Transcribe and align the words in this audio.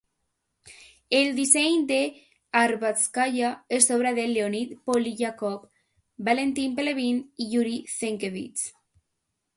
El 1.17 1.27
disseny 1.39 1.75
de 1.91 1.99
Arbatskaya 2.61 3.51
és 3.79 3.89
obra 3.97 4.15
de 4.21 4.25
Leonid 4.31 4.73
Polyakov, 4.89 5.61
Valentin 6.31 6.77
Pelevin 6.81 7.25
i 7.47 7.51
Yury 7.53 7.79
Zenkevich. 7.99 8.69